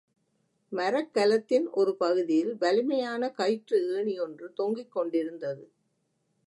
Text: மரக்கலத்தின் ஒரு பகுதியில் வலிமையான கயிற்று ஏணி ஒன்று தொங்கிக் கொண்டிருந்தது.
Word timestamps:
மரக்கலத்தின் 0.71 1.67
ஒரு 1.71 1.95
பகுதியில் 1.95 2.53
வலிமையான 2.55 3.29
கயிற்று 3.29 3.79
ஏணி 3.97 4.19
ஒன்று 4.19 4.53
தொங்கிக் 4.53 4.91
கொண்டிருந்தது. 4.91 5.63